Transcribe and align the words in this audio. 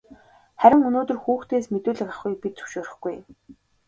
Харин 0.61 0.85
өнөөдөр 0.87 1.17
хүүхдээс 1.23 1.65
мэдүүлэг 1.73 2.03
авахыг 2.13 2.33
бид 2.41 2.55
зөвшөөрөхгүй. 2.59 3.15